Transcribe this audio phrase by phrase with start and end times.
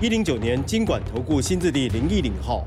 [0.00, 2.66] 一零九年经管投顾新字第零一零号。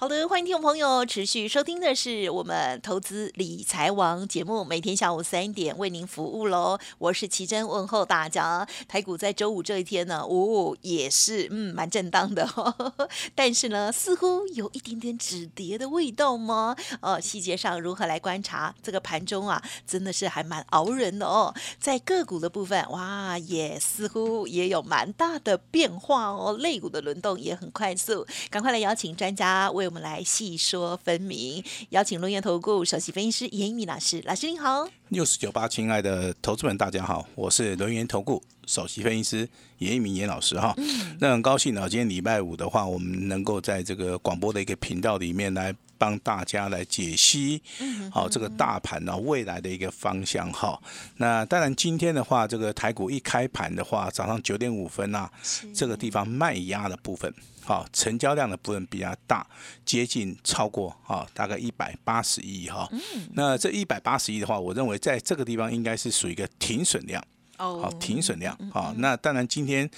[0.00, 6.78] 好的，欢迎听众朋友持续收听的是我们投资理财王节目，每天下午三点为您服务喽。
[6.96, 8.66] 我是奇珍，问候大家。
[8.88, 12.48] 台股在周五这一天呢，哦，也是嗯蛮震荡的，
[13.36, 16.74] 但是呢，似乎有一点点止跌的味道吗？
[17.02, 21.54] 呃，细节上如何来观察这个盘中啊，真的是还蛮熬人的哦。
[21.78, 28.26] 在个股的部分，哇，也似乎也有蛮大的变化哦，类股的轮动也很快速。
[28.48, 34.88] 赶快来邀请专家为我们来细说分明，邀请龙岩投顾首席分析师严一鸣老师，老师您好。
[35.08, 40.72] 六十九八，亲爱的投资们，大家好，我是龙岩投顾首席分析师严一鸣严老师哈。
[41.18, 47.62] 那很高兴呢，今天礼拜五的话，我们能够在这个广播的一个频道里面来帮大家来解析，
[48.10, 50.80] 好这个大盘呢未来的一个方向哈。
[51.18, 55.30] 那当然今天的话，这个台股一开盘的话，早上九点五分啊，
[55.74, 57.30] 这个地方卖压的部分。
[57.62, 59.46] 好，成交量的部分比较大，
[59.84, 62.88] 接近超过啊，大概一百八十亿哈。
[63.34, 67.22] 那这一百八十亿的话，我认为在这个地方应该是属于一个停损量。
[67.58, 68.56] 哦，好，停损量。
[68.72, 69.88] 好，那当然今天。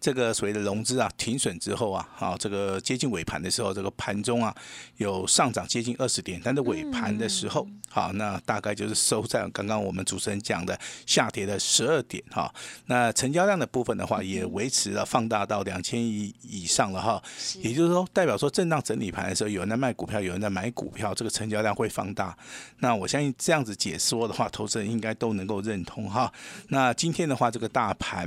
[0.00, 4.54] 这个所谓的融资啊停损之后啊，好，这个接近尾盘的时候，这个盘中啊
[4.96, 12.50] 有上涨接近二十点，但是尾盘的时候，好，那大概就是收在刚刚我们主持人讲的下跌的十二点哈。
[12.86, 17.22] 那成交量的部分的话，也维持了放大到两千亿以上了哈。
[17.60, 22.34] 也就是说，代表说震荡整理盘的时候，有人在卖股票，有人在买股票，这个成交量会放大。
[22.78, 26.32] 那我相信这样子解说的话，投资人应该都能够认同哈。
[26.68, 28.26] 那今天的话，这个大盘，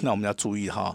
[0.00, 0.92] 那我们要注意哈。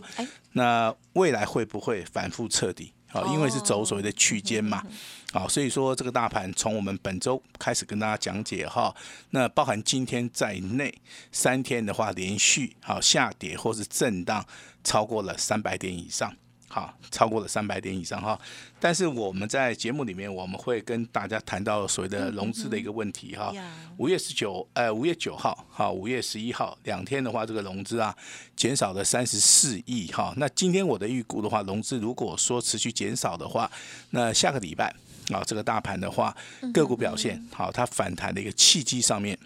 [0.53, 2.93] 那未来会不会反复彻底？
[3.09, 4.83] 好，因为是走所谓的区间嘛，
[5.31, 8.93] 好，所以说这个大盘从我们本周开始跟大家讲解哈，
[9.29, 10.93] 那包含今天在内
[11.31, 14.45] 三天的话，连续好下跌或是震荡
[14.83, 16.35] 超过了三百点以上。
[16.69, 18.37] 好，超过了三百点以上哈，
[18.77, 23.53] 但是我们在节目里面我们会跟大家谈到所谓的融资的一个问题哈。
[23.97, 28.13] 五月十九，呃，五月九号，好，五月十一号两天的话，这个融资啊
[28.55, 30.33] 减少了三十四亿哈。
[30.35, 33.71] 那今天我的预估的话，融资如果说持续减少的话，
[34.09, 34.93] 那下个礼拜
[35.29, 36.35] 啊，这个大盘的话
[36.73, 39.39] 个股表现好，它反弹的一个契机上面，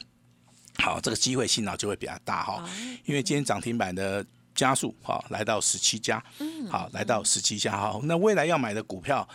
[0.79, 2.67] 好，这个机会性呢就会比较大哈，
[3.05, 4.25] 因为今天涨停板的。
[4.53, 6.23] 加速好，来到十七家，
[6.69, 7.99] 好，来到十七家好。
[8.03, 9.27] 那未来要买的股票，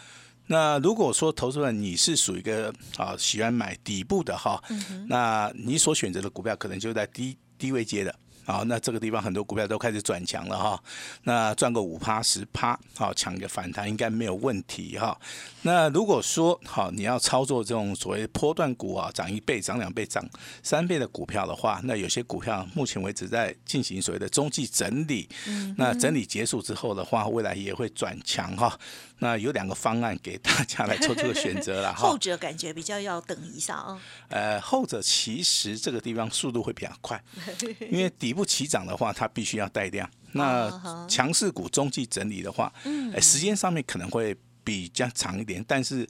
[0.47, 4.63] 那如果说投资人你是属于一个啊喜欢买底部的哈，
[5.09, 8.15] 那你所选择的股票可能就在低低位接的。
[8.47, 10.83] 好，那这个地方很多股票都开始转强了哈，
[11.25, 15.19] 那赚个五趴十趴，好抢个反弹应该没有问题哈。
[15.63, 20.25] 那如果说好你要操作这种所谓波段股啊，涨一倍、涨两倍、涨
[20.63, 25.29] 三倍的股票的话，那有些股票目前为止在进行所谓的中继整理，
[25.77, 28.79] 那整理结束之后的话，未来也会转强哈。
[29.19, 32.09] 那有两个方案给大家来做这个选择了 哈。
[32.09, 34.01] 后者感觉比较要等一下啊。
[34.29, 37.23] 呃，后者其实这个地方速度会比较快，
[37.91, 40.09] 因为底部起涨的话，它必须要带量。
[40.33, 46.07] 那强势股中继整理的话，嗯，时间上面可能会比较长一点，但是。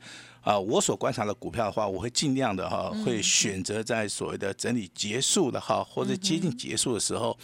[0.46, 7.36] 啊，我所观察的股票的话，我会尽量的哈，会选择在所谓的整理结束的哈，或者接近结束的时候，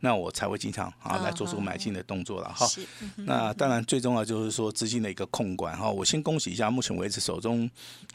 [0.00, 2.68] 那我才会经常啊来做出买进的动作了哈。
[3.16, 5.90] 那当然最重要就是说资金的一个控管哈。
[5.90, 7.64] 我先恭喜一下，目前为止手中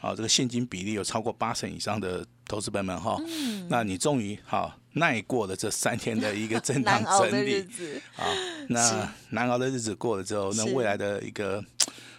[0.00, 3.20] 啊这个现金比例有超过八成以上的投资朋友们哈。
[3.68, 7.66] 那你终于哈耐过了这三天的一个震荡 整理
[8.14, 8.22] 啊，
[8.68, 11.64] 那难熬的日子过了之后，那未来的一个。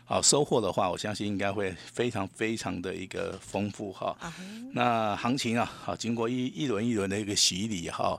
[0.09, 4.15] 好收获的话，我相信应该会非常非常的一个丰富哈。
[4.71, 8.17] 那行情啊，好经过一一轮一轮的一个洗礼哈，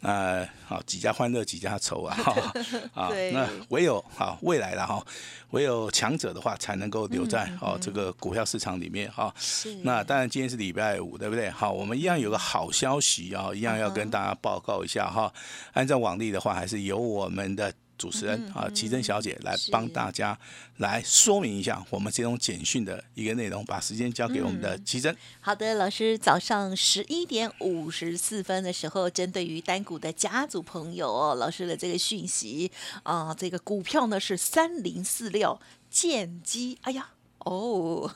[0.00, 2.52] 那好几家欢乐几家愁啊 哈。
[2.92, 5.02] 啊，那唯有好未来了哈，
[5.52, 9.34] 唯有强者的话才能够留在哦这个股票市场里面哈。
[9.82, 11.48] 那当然今天是礼拜五，对不对？
[11.48, 15.32] 好，我们一样有个好消息啊，一样要跟大家报告一下哈。
[15.72, 17.72] 按照往例的话，还是由我们的。
[18.00, 20.36] 主持人啊，奇珍小姐来帮大家
[20.78, 23.62] 来说明一下我们这种简讯的一个内容。
[23.66, 25.14] 把时间交给我们的奇珍。
[25.40, 35.60] 好的，老师，早上十一点五十四分的时候，针对于单股的家族朋友哦，老师的这个讯息啊、这个股票呢是三零四六
[35.90, 37.10] 建机，哎呀。
[37.44, 38.10] 哦，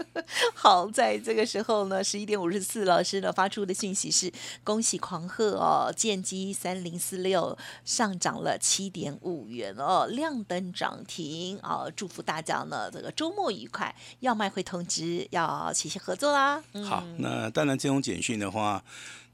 [0.54, 4.32] 好，在这个时候呢，十一点五十四，老师呢发出的讯息是
[4.64, 13.94] 恭喜狂贺哦，剑机三零四六上涨了七点五元哦，亮灯涨停啊、祝福大家呢这个周末愉快。
[14.20, 16.62] 要卖会通知要齐心合作啦。
[16.72, 18.82] 嗯好，那当然这种简讯的话，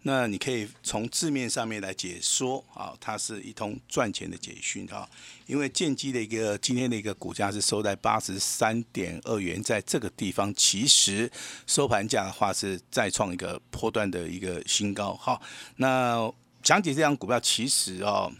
[0.07, 5.07] 那你可以从字面上面来解说啊，它是一通赚钱的简讯啊。
[5.47, 11.29] 因为建机的一个今天的一个股价是收在八十三点二元，在这个地方其实
[11.67, 15.13] 收盘价的话是再创一个波段的一个新高。
[15.17, 15.43] 好，
[15.77, 16.33] 那
[16.63, 18.33] 讲解这张股票其实哦。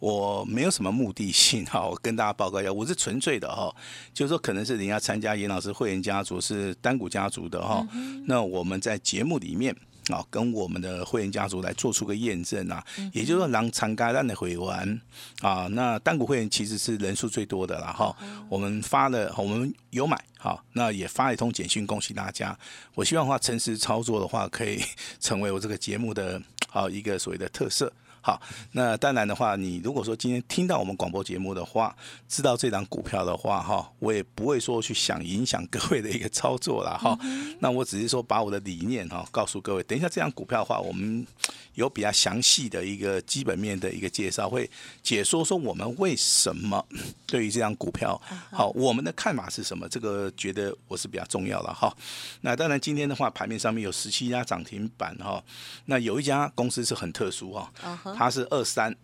[0.00, 3.74] 我没有什么目的性 哈，我跟大家报告一下，我是纯粹的哈，
[4.14, 7.84] 就是说可能是人家参加严老师会员家族是单股家族的哈，
[8.26, 9.74] 那我们在节目里面。
[10.12, 15.00] 啊，跟我们的会员家族来做出个验证啊，也就是说，狼藏嘎蛋的回完
[15.40, 18.16] 啊，那单股会员其实是人数最多的了哈。
[18.48, 22.58] 我们发了，我们有买好，那也发了一通简讯，恭喜大家。
[22.94, 24.82] 我希望的话，诚实操作的话，可以
[25.20, 27.92] 成为我这个节目的好一个所谓的特色。
[28.20, 28.40] 好，
[28.72, 31.96] 那当然的话，你如果说今天听到我们广播节目的话，
[32.28, 37.18] 知道这档股票的话，哈，我也不会说去想影响各位的一个操作了，哈。
[37.60, 39.82] 那我只是说把我的理念哈告诉各位。
[39.84, 41.26] 等一下这档股票的话，我们
[41.74, 44.68] 有比较详细的一个基本面的一个介绍，会
[45.02, 46.84] 解说说我们为什么
[47.26, 48.20] 对于这张股票，
[48.50, 49.88] 好，我们的看法是什么？
[49.88, 51.94] 这个觉得我是比较重要的哈。
[52.42, 55.42] 那当然今天的话，盘面上面有十七家涨停板哈，
[55.86, 57.72] 那有一家公司是很特殊哈。
[58.16, 58.94] 它是二三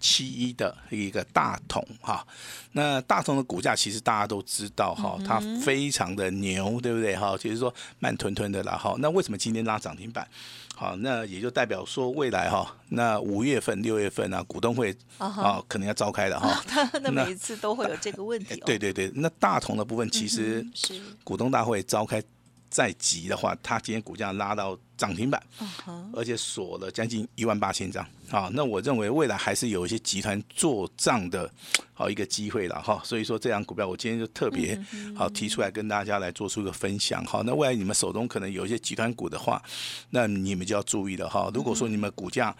[0.00, 2.26] 七一的一个大同哈，
[2.72, 7.36] 那大同的股价其实大家都知道哈，它非常的牛，对不对哈？
[7.38, 8.94] 就是说慢吞吞的啦哈。
[8.98, 10.26] 那为什么今天拉涨停板？
[10.76, 16.62] 好，那也就代表说未来哈，那五月份、六月份啊，股东会啊可能要召开的哈。
[17.00, 18.62] 那每一次都会有这个问题、哦。
[18.66, 20.66] 对对对，那大同的部分其实
[21.22, 22.20] 股东大会召开
[22.74, 25.40] 在即的话，它今天股价拉到涨停板。
[26.12, 31.48] 而且锁了将近一万八千张啊，那我认为未来还是有一些集团做账的
[31.92, 34.76] 好一个机会了哈，所以说这样股票我今天就特别
[35.16, 37.42] 好提出来跟大家来做出一个分享哈。
[37.46, 39.62] 那未来你们手中可能有一些集团股的话，
[40.10, 41.48] 那你们就要注意了哈。
[41.54, 42.54] 如果说你们股价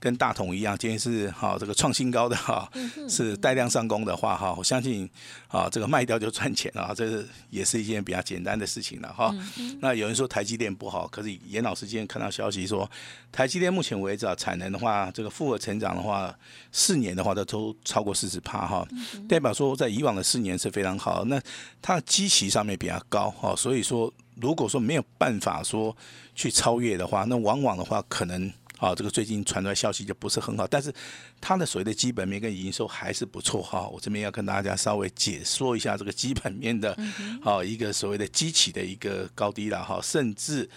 [0.00, 2.70] 跟大同一样，今天是哈这个创新高的哈，
[3.08, 5.08] 是带量上攻的话哈，我相信
[5.48, 9.34] 啊这个卖掉就赚钱了，这是也是一件比较简单的事情了哈。
[9.80, 12.88] 那有人说台积电不好，可是严老师今天看到消息说，
[13.32, 16.32] 台积电目前为止啊产能的话，这个复合成长的话，
[16.70, 18.86] 四年的话都都超过四十趴哈，
[19.28, 21.24] 代表说在以往的四年是非常好。
[21.24, 21.40] 那
[21.82, 25.96] 它的基期上面比较高哈，所以说如果说没有办法说
[26.36, 28.52] 去超越的话，那往往的话可能。
[28.78, 30.92] 啊，这个最近传出来消息就不是很好，但是
[31.40, 33.86] 它的所谓的基本面跟营收还是不错哈。
[33.88, 36.96] 我这边要跟大家稍微解说一下这个基本面的，
[37.42, 40.68] 好、一个所谓的基企的一个高低了哈，甚至。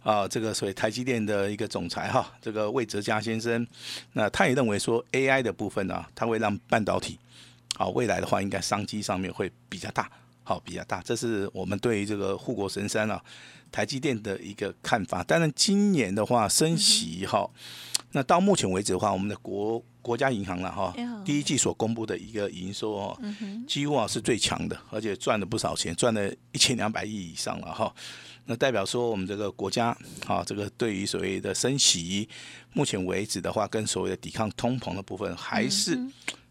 [0.00, 3.66] 啊，这个所谓台积电的一个总裁哈，这个魏哲嘉先生，
[4.12, 7.18] 那他也认为说 AI 的部分呢、它会让半导体，
[7.76, 10.08] 好未来的话应该商机上面会比较大，
[10.44, 13.22] 好比较大，这是我们对于这个护国神山啊
[13.70, 15.22] 台积电的一个看法。
[15.22, 17.48] 当然，今年的话升息哈，
[18.12, 20.94] 那到目前为止的话，我们的国国家银行了哈
[21.24, 23.20] 第一季所公布的一个营收哦，
[23.66, 27.94] 几乎啊是最强的，而且赚了不少钱，赚了一千两百亿以上了哈。
[28.46, 29.94] 那代表说我们这个国家
[30.26, 32.26] 啊，这个对于所谓的升息，
[32.72, 35.98] 目前为止的话，跟所谓的抵抗通膨的部分还是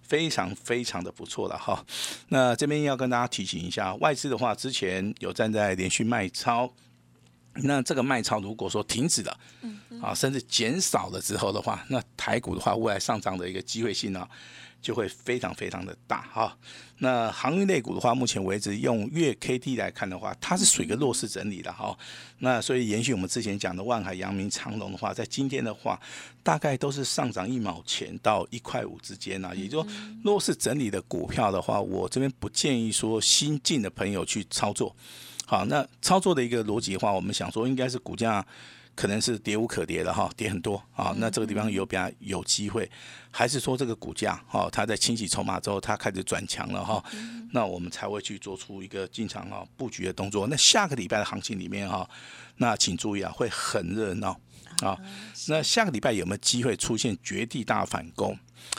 [0.03, 1.83] 非常非常的不错了哈。
[2.27, 6.71] 那这边要跟大家提醒一下，外资的话之前有站在连续卖超。
[7.63, 9.39] 那这个卖超如果说停止了，
[10.01, 14.27] 啊，甚至减少了之后的话，那台股的话，未来上涨的一个机会性呢，
[14.81, 16.57] 就会非常非常的大哈。
[16.99, 21.97] 那航运类股的话，目前为止用月 K D 来看的话，它是属于一个弱势整理的哈。
[22.39, 25.99] 那所以延续我们之前讲的万海、阳明、长隆的话，在今天的话，
[26.41, 29.53] 大概都是上涨一毛钱到一块五之间啊。
[29.53, 34.95] 也就是说，弱势整理的股票的话，我这边不建议说新进的朋友去操作。
[35.49, 38.45] 好，那操作的一个逻辑的话，我们想说应该是股价
[38.93, 41.15] 可能是跌无可跌了哈，跌很多啊。
[41.19, 42.91] 那这个地方有比较有机会，
[43.31, 47.01] 还是说这个股价哈，它在清洗筹码之后，它开始转强了哈，
[47.53, 50.47] 那我们才会去做出一个进场啊布局的动作。
[50.47, 52.05] 那下个礼拜的行情里面哈，
[52.57, 54.37] 那请注意啊，会很热闹
[54.81, 54.97] 啊。
[55.47, 58.37] 那下个礼拜有没有机会出现绝地大反攻？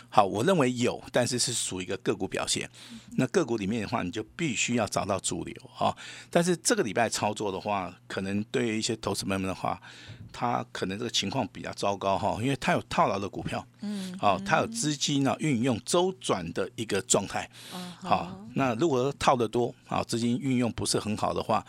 [0.08, 2.68] 好，我认为有，但是是属于一个个股表现。
[3.16, 5.96] 那个股里面的话，你就必须要找到主流啊。
[6.30, 9.80] 但是这个礼拜操作的话，可能对于一些投资朋友们的话。
[10.40, 17.50] 它可能这个情况比较糟糕哈，因为他有套牢的股票，嗯，好，他有资金呢运用周转的一个状态，
[18.00, 21.66] 好，那如果套的多，啊，资金运用不是很好的话，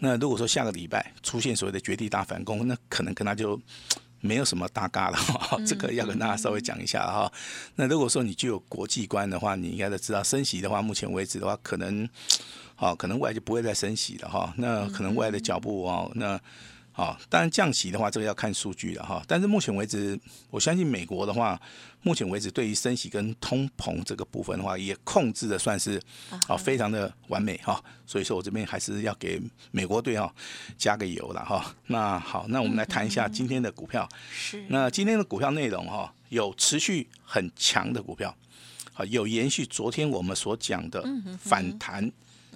[0.00, 3.56] 那如果说下个礼拜出现所谓的绝地大反攻，那可能跟他就
[4.20, 5.18] 没有什么大嘎了，
[5.64, 7.32] 这个要跟大家稍微讲一下哈。
[7.76, 12.08] 那如果说你具有国际观的话，你应该都知道升息的话，目前为止的话，可能，
[12.74, 14.52] 好，可能未来就不会再升息了哈。
[14.56, 16.36] 那可能未来的脚步哦，那。
[16.98, 19.22] 啊，当然降息的话，这个要看数据了哈。
[19.28, 20.18] 但是目前为止，
[20.50, 21.56] 我相信美国的话，
[22.02, 26.02] 目前为止对于升息跟通膨这个部分的话，也控制的算是
[26.48, 27.80] 啊非常的完美哈。
[28.04, 29.40] 所以说我这边还是要给
[29.70, 30.34] 美国队哈
[30.76, 31.72] 加个油了哈。
[31.86, 34.08] 那好，那我们来谈一下今天的股票。
[34.32, 34.66] 是。
[34.68, 38.34] 那今天的股票内容哈，有持续很强的股票，
[38.92, 41.04] 好，有延续昨天我们所讲的
[41.38, 42.10] 反弹。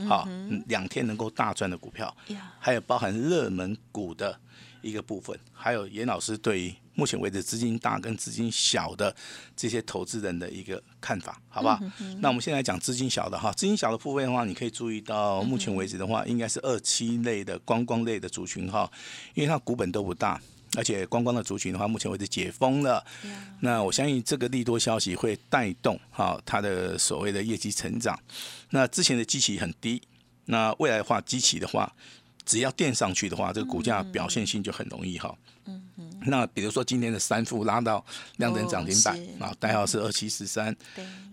[0.06, 0.28] 好，
[0.66, 2.14] 两天能够大赚的股票，
[2.58, 4.38] 还有包含热门股的
[4.80, 9.14] 一个部分，还有严老师对于目前为止资金大跟资金小的
[9.56, 11.80] 这些投资人的一个看法，好不好？
[12.20, 18.90] 那我们现在讲资金小的哈，资金小的部分的话，你可以注意到目前为止的话，应该是二期类的观光类的族群哈，
[19.34, 20.40] 因为它股本都不大。
[20.76, 23.04] 而且观光的族群的话，目前为止解封了，
[23.60, 28.18] 那我相信这个利多消息会带动哈它的所谓的业绩成长。
[28.70, 30.00] 那之前的基期很低，
[30.46, 31.94] 那未来的话基期的话，
[32.44, 35.36] 只要垫上去的话，这个股价表现性就很容易哈。
[35.66, 36.20] 嗯嗯。
[36.26, 38.04] 那比如说今天的三富拉到
[38.36, 40.74] 亮灯涨停板啊，代号是二七四三。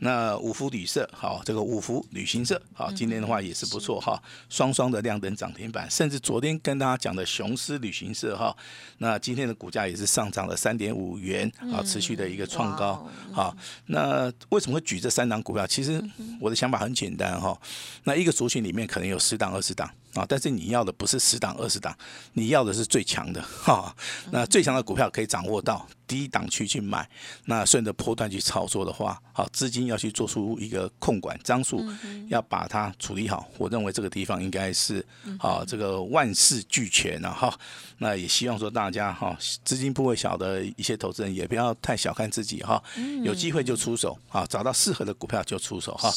[0.02, 8.56] 那五福旅社好，这个五福旅行社好，今天的话也是不错哈，双双的亮灯涨停板，甚至昨天跟大家讲的雄狮旅行社哈，
[9.00, 13.56] 那今天的股价也是上涨了三点五元啊，持续的一个创高好，
[13.88, 15.68] 那为什么会举这三档股票？
[15.68, 16.02] 其实
[16.40, 17.60] 我的想法很简单哈，
[18.06, 21.94] 那一个族群里面可能有十档二十档啊，但是你要的不是十档二十档，
[22.34, 23.94] 你要的是最强的哈，
[24.32, 24.84] 那最强的。
[24.89, 27.08] 股票可以掌握到低档区去买，
[27.46, 31.86] 那顺着波段去操作的话，好，资金要去做出一个控管张数，
[32.28, 33.48] 要把它处理好。
[33.60, 35.06] 我认为这个地方应该是
[35.38, 37.54] 啊，这个万事俱全了哈。
[38.00, 42.82] 那也希望说大家哈，资金部位小的一些投资人也不要太小看自己哈，
[43.24, 46.12] 有机会就出手啊，找到适合的股票就出手哈。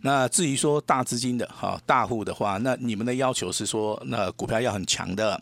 [0.00, 5.38] 那至于说大资金的哈大户的话，那你们的要求是说，那股票要很强的。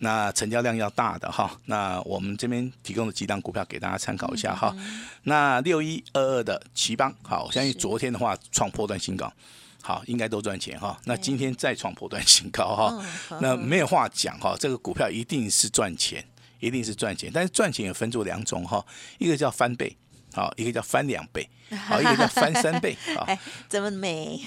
[0.00, 4.74] 那成交量要大的哈，那我们这边提供的几档股票给大家参考一下哈。
[5.22, 9.32] 那六一二二的奇邦，好，我相信昨天的话创破断新高，
[9.80, 10.98] 好，应该都赚钱哈。
[11.04, 16.22] 那今天再创破断新高哈，那没有话讲哈，这个股票一定是赚钱，
[16.58, 17.30] 一定是赚钱。
[17.32, 18.84] 但是赚钱也分作两种哈，
[19.18, 19.96] 一个叫翻倍，
[20.34, 21.48] 好，一个叫翻两倍，
[21.86, 23.26] 好，一个叫翻三倍啊。
[23.68, 24.40] 这么美？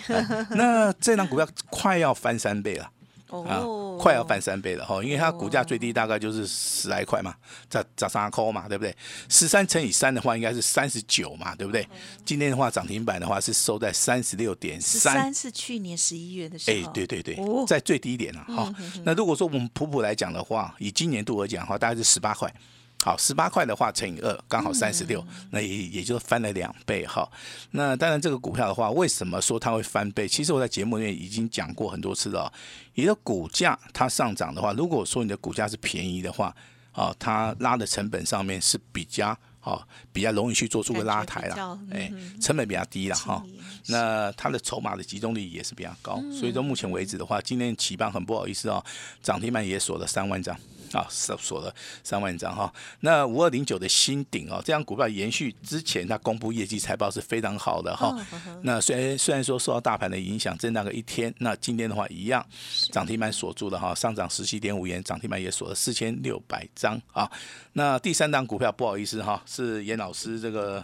[0.52, 2.92] 那这张股票快要翻三倍了。
[3.30, 3.62] 啊，
[4.00, 7.36] 快要翻三倍了哈，因为它股价最低大概就是十来块嘛，
[7.70, 8.96] 涨涨三块嘛，对不对？
[9.28, 11.88] 十三乘以三的话，应该是三十九嘛，对不对？
[12.26, 18.74] 今天的话，涨停板的话是收在三十六点三，三是去年十一月的时候，哎，对对对，在最低点了哈。
[19.04, 22.52] 那如果说我们普普来讲的话，以今年度而讲的话，大概是十八块。
[23.04, 27.30] 好，十八块的话乘以二，刚好三十六，那也也就翻了两倍哈。
[27.72, 30.28] 那当然，这个股票的话，为什么说它会翻倍？
[30.28, 32.52] 其实我在节目里面已经讲过很多次了。
[32.96, 36.54] 你的股价它上涨的话，如果说你的股价是便宜的话，
[36.92, 43.44] 啊，它拉的成本上面是比较好，比较容易去做出个拉抬了，哎，成本比较低了哈。
[43.88, 48.84] 那它的筹码的集中力也是比较高，所以说目前为止的话，今天起棒很不好意思哦，
[49.22, 50.58] 涨停板也锁了三万张。
[50.94, 52.74] 啊，锁锁了三万张哈。
[53.02, 58.16] 那五二零九的新顶哦，这张股票延续之前它公布业绩财报是非常好的哈。
[58.62, 62.46] 那虽然虽然说受到大盘的影响，震荡个一天，那今天的话一样
[62.90, 67.30] 涨停板锁住了哈，上涨十七点五元，涨停板也锁了四千六百张啊。
[67.74, 70.78] 那第三档股票不好意思哈，是严老师这个，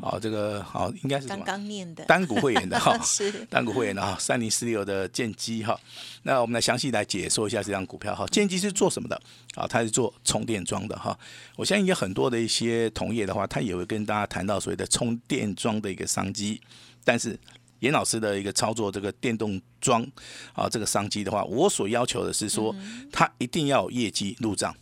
[0.00, 5.76] 啊这个好应该是刚刚念的单股会员的哈， 是单股会员的哈，三零四六的剑机哈。
[6.22, 9.20] 那我们来详细来解说一下这张股票哈，剑机是做什么的？
[9.56, 11.18] 啊，它是做充电桩的哈。
[11.56, 16.60] 我相信有很多的一些同业的话，他也会跟大家谈到所谓的充电桩的一个商机。
[17.04, 17.36] 但是
[17.80, 20.06] 严老师的一个操作这个电动桩
[20.52, 22.74] 啊，这个商机的话，我所要求的是说，
[23.12, 24.74] 它一定要有业绩入账，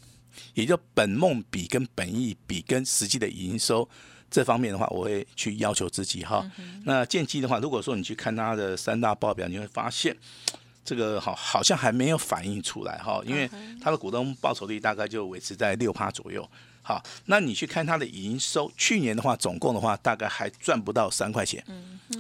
[0.54, 3.88] 也就本梦比跟本意比跟实际的营收
[4.30, 6.48] 这方面的话，我会去要求自己哈。
[6.84, 10.16] 那建机的话，如果说你去看它的三大报表，你会发现。
[10.84, 13.48] 这个好好像还没有反映出来哈，因为
[13.80, 16.42] 它的股东报酬率大概就维持在六趴左右。
[16.82, 21.64] 好，那你去看它的营收，去年的话总共的话大概还赚不到三块钱。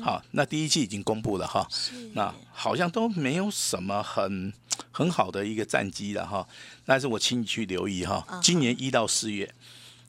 [0.00, 1.66] 好，那第一季已经公布了哈，
[2.14, 4.52] 那好像都没有什么很
[4.90, 6.46] 很好的一个战绩了哈。
[6.86, 9.52] 但是我请你去留意哈，今年一到四月，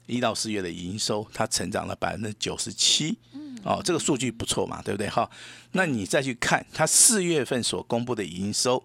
[0.06, 3.18] 一到四月的营收它成长了百分之九十七。
[3.64, 5.08] 哦，这个数据不错嘛，对不对？
[5.08, 5.30] 哈，
[5.72, 8.84] 那你再去看它四月份所公布的营收，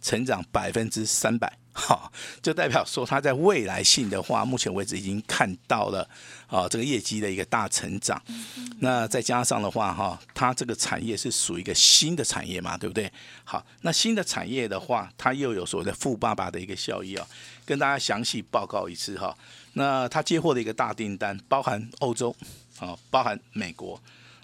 [0.00, 6.08] 成长百分之三百， 哈，就代表说它在未来性的话，目前为止已经看到了
[6.46, 8.22] 啊，这个业绩的一个大成长。
[8.80, 13.10] 那再加上的话，哈，它这个产业是属于一个新的产业嘛，对不对？
[13.44, 17.26] 好，那新的产业的话，它又有所谓的富爸爸的一个效益啊，
[17.66, 19.36] 跟大家详细报告一次哈。
[19.72, 22.34] 那它接获的一个大订单，包含欧洲。
[22.80, 23.94] 啊，包含美国，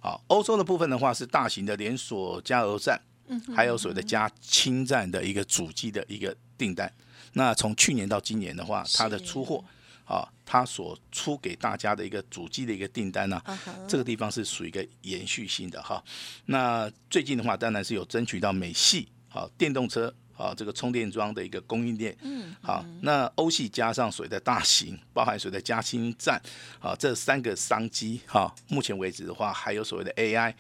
[0.01, 6.91] 啊，欧洲的部分的话是大型的连锁加油站，嗯，还有所谓的加氢站的一个主机的一个订单。
[7.33, 9.65] 那从去年到今年的话，它的出货，
[10.05, 13.43] 啊，它所出给大家的一个主机的一个订单呢，
[13.89, 16.03] 这个地方是属于一个延续性的哈。
[16.47, 20.15] 那最近的话，当然是有争取到美系，啊，电动车。
[20.41, 26.41] 啊，这个充电桩的一个供应链，嗯，好，那欧系加上水的大型，包含水的加氢站，
[26.81, 30.55] 啊，这三个商机，哈，目前为止的话，还有所谓的 AI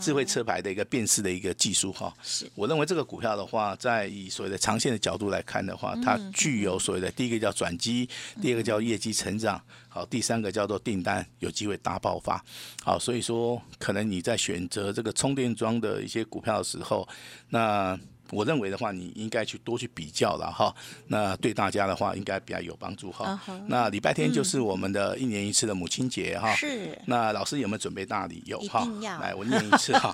[0.00, 8.08] 智慧车牌的一个辨识的一个技术，哈，是，我认为这个股票的话，在以所谓的长线的角度来看的话，它具有所谓的第一个叫转机，
[8.40, 12.40] 第二个叫业绩成长，好，第三个叫做订单有机会大爆发，
[12.84, 17.08] 好，所以说可能你在选择这个充电桩的一些股票的时候，
[17.48, 17.98] 那。
[18.30, 20.74] 我认为的话，你应该去多去比较了哈。
[21.08, 23.38] 那对大家的话，应该比较有帮助哈。
[23.66, 26.54] 那礼拜天就是我们的一年一次的母亲节哈。
[26.54, 26.98] 是。
[27.06, 28.42] 那老师有没有准备大礼？
[28.46, 28.86] 有哈。
[29.20, 30.12] 来，我念一次 哈。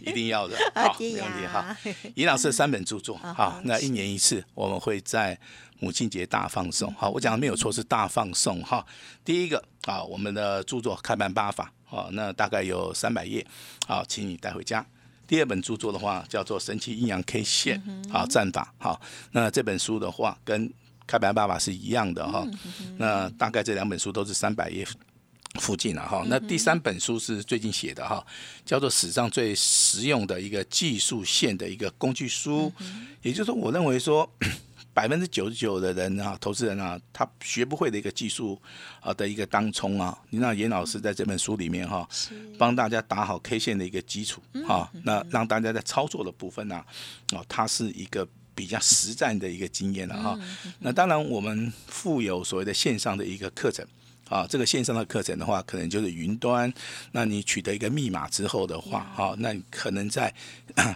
[0.00, 0.56] 一定要的。
[0.74, 1.76] 好，没问题哈。
[2.16, 5.38] 尹老师的三本著作好，那一年一次，我们会在
[5.78, 6.92] 母亲节大放送。
[6.94, 8.84] 好，我讲的没有错，是大放送哈。
[9.24, 13.46] 第一个啊，我们的著作《开盘八法》啊，那大概有三百页，
[13.86, 14.84] 好，请你带回家。
[15.28, 17.80] 第二本著作的话叫做《神奇阴阳 K 线》
[18.10, 20.72] 好战法好，那这本书的话跟
[21.06, 22.44] 开白爸爸是一样的哈，
[22.96, 24.86] 那大概这两本书都是三百页
[25.60, 26.24] 附近了哈。
[26.28, 28.26] 那第三本书是最近写的哈，
[28.64, 32.72] 叫做史上最实用的一个技术线的一个工具书，
[33.22, 34.28] 也就是说，我认为说。
[34.98, 38.60] 百分之九十九的人啊，投资人啊，他学不会的一个技术
[38.98, 42.04] 啊的一个当冲啊，你让严老师在这本书里面哈，
[42.58, 46.84] 帮大家打好 K 线的一个基础啊，那让大家在操作的部分呢，
[47.32, 50.36] 哦，它是一个比较实战的一个经验了哈。
[50.80, 53.86] 那当然，我们附有所谓的线上的一个课程。
[54.28, 56.72] 啊，这个线上的课程的话，可能就是云端。
[57.12, 60.32] 那你取得一个密码之后的话，好，那你可能在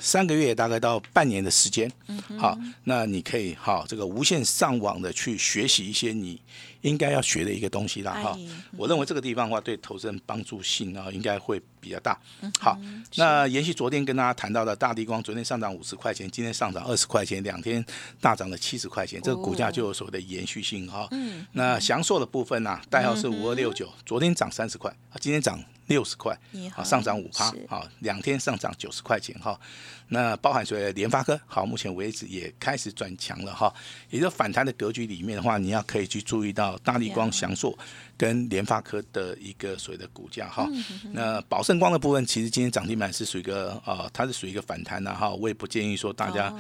[0.01, 1.91] 三个月大概到半年的时间，
[2.39, 6.41] 好，那你可以好这个无线上网的去学习一些你。
[6.83, 8.37] 应该要学的一个东西啦哈，
[8.77, 12.17] 我认为这个地方的话对投资人帮助性啊应该会比较大。
[12.61, 12.79] 好，
[13.17, 17.85] 那延续昨天跟大家谈到的大地光，昨天上涨五十块钱，今天上涨二十块钱，两天
[18.21, 21.09] 大涨了七十块钱，这个股价就有所谓的延续性哈。
[21.53, 25.61] 那祥硕的部分呢，代号是五二六九，昨天涨三十块，今天涨。
[25.87, 26.37] 六十块，
[26.73, 29.59] 好上涨五趴，好两天上涨九十块钱哈。
[30.09, 33.73] 那包含所谓的联发科，好目前为止也开始转强了哈。
[34.11, 37.77] 也就反弹的格局里面的话，你要可以去注意到大力光、翔硕
[38.15, 40.69] 跟联发科的一个所谓的股价哈。
[41.13, 45.31] 那宝盛光的部分，其实今天涨停板是属于一个啊，它是属于一个反弹的哈。
[45.31, 46.55] 我也不建议说大家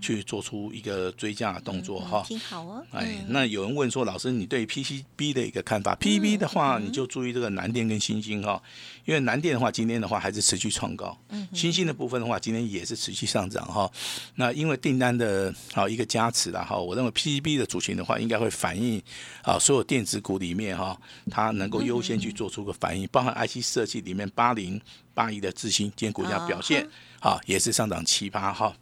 [0.00, 2.24] 去做出一个追加动作哈。
[2.26, 2.84] 挺好哦。
[2.90, 8.60] 哎，那有人问说，老师你对 PCB 的一个看法？PCB 的话，你就注意这个南电跟新兴哈。
[9.04, 11.16] 因为南电的话，今天的话还是持续创高，
[11.52, 13.90] 新兴的部分的话，今天也是持续上涨哈。
[14.34, 19.00] 那因为订单的啊一个加持了哈，我认为 PCB 的主群的话，应该会反映
[19.42, 20.98] 啊所有电子股里面哈，
[21.30, 24.80] 它能够优先去做出个反应，包含 IC 设计里面八零
[25.16, 26.86] 八一的智新，今天股价表现。
[27.18, 28.72] 啊，也是上涨七八哈。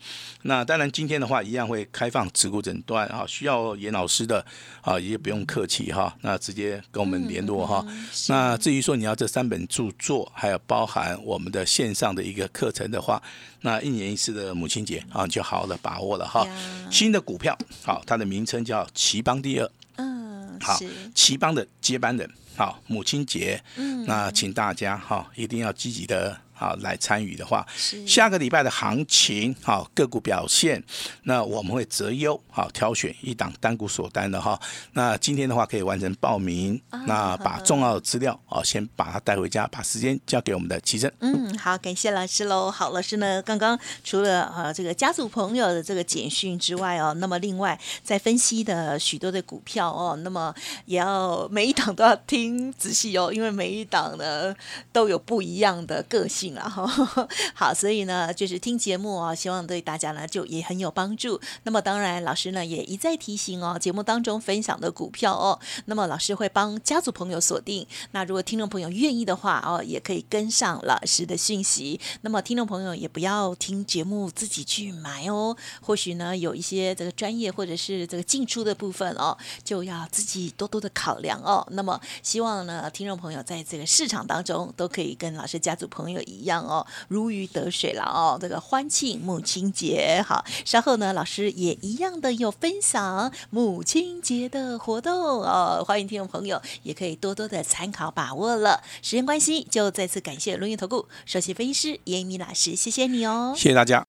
[0.42, 4.44] 那当然，今天的话一样会开放持股诊断啊，需要严老师的
[4.82, 7.86] 啊，也不用客气哈，那直接跟我们联络哈。
[8.28, 13.22] 那至于说你要这三本著作，还有包含我们的线上的一个课程的话，
[13.62, 16.46] 那一年一次的母亲节啊，就好好的把握了哈。
[16.90, 20.78] 新的股票，好，它的名称叫奇邦第二，嗯，好，
[21.14, 22.28] 奇邦的接班人。
[22.56, 26.38] 好母亲节，嗯那请大家哈一定要积极的。
[26.56, 30.80] 好，来参与的话，是下个礼拜的行情，好个股表现，
[31.24, 34.58] 那我们会择优，好挑选一档单股锁单的哈。
[34.92, 41.12] 那今天的话可以完成报名，那把重要的资料哦先把它带回家，把时间交给我们的齐珍。
[41.18, 42.70] 嗯，好，感谢老师喽。
[42.70, 50.54] 好，老师呢，刚刚除了呃这个家族朋友的这个简讯之外哦，那么另外在分析的许多的股票哦，那么
[50.86, 54.54] 也要每一档都要听听仔细哦，因为每一档呢
[54.92, 56.84] 都有不一样的个性啦哈。
[57.54, 61.40] 好，所以呢，就是听节目哦，希望对大家呢就也很有帮助。
[61.62, 67.86] 那么当然，老师呢也一再提醒哦，节目当中分享的股票哦，那么老师会帮家族朋友锁定。
[68.10, 71.98] 那如果听众朋友愿意的话哦，也可以跟上老师的讯息。
[72.20, 81.66] 那么听众朋友也不要听节目自己去买哦，或许呢有一些这个专业或者是这个进出的部分哦，就要自己多多的考量哦。
[81.70, 81.98] 那么
[82.34, 88.36] 希望呢，听众朋友在这个市场当中都可以跟老师家族朋友一样哦，如鱼得水了哦。
[88.40, 98.82] 这个欢庆母亲节，好，稍后呢，老师也一样的有分享母亲节的活动哦，欢迎听众朋友也可以多多的参考把握了。
[99.00, 103.54] 时间关系，就再次感谢轮源投顾首席分析师严米老师，谢谢你哦。
[103.56, 104.04] 谢谢大家。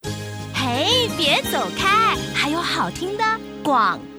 [0.51, 3.23] 嘿，别走开，还有好听的
[3.63, 4.14] 广告。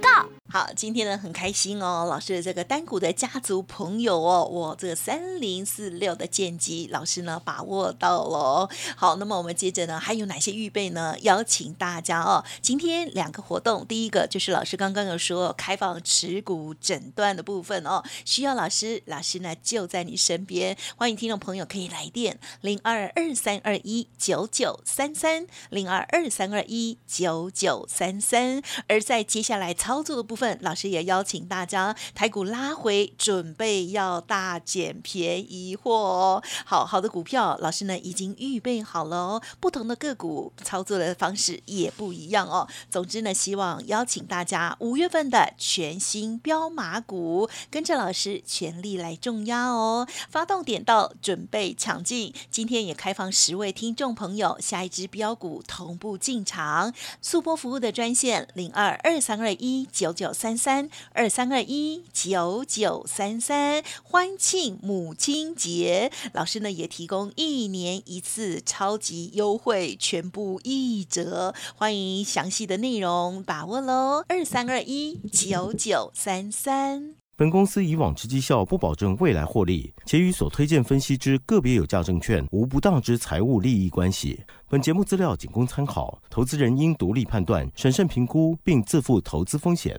[0.56, 8.70] 好，今天呢很开心哦，老师的这个单股的家族朋友哦，我这三零四六的剑机老师呢把握到了哦。
[8.96, 11.14] 好，那么我们接着呢还有哪些预备呢？
[11.20, 36.42] 邀请大家哦，今天两个活动，第一个就是老师刚刚有说开放持股诊断的部分哦，需要老师，老师呢就在你身边，欢迎听众朋友可以来电零二二三二一九九三三零二二三二一九九三三，而在接下来操作的部分老师也邀请大家台股拉回，准备要大捡便宜货哦。
[36.64, 39.42] 好好的股票，老师呢已经预备好了哦。
[39.60, 42.68] 不同的个股操作的方式也不一样哦。
[42.90, 50.06] 总之呢，希望邀请大家五月份的全新标马股，跟着老师全力来重压哦。
[50.28, 52.34] 发动点到，准备抢进。
[52.50, 56.92] 今天也开放十位听众朋友，下一支标股同步进场。
[57.20, 77.14] 速播服务的专线零二二三二一九九三三二三二一九九三三，欢庆母亲节，老师呢也提供一年一次超级优惠，全部一折，欢迎详细的内容把握喽，二三二一九九三三。
[77.38, 84.40] 本公司以往之绩效不保证未来获利，且与所推荐分析之个别有价证券无不当之财务利益关系。
[84.68, 89.98] 本节目资料仅供参考，投资人应独立判断、审慎评估，并自负投资风险。